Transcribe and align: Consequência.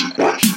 Consequência. 0.00 0.49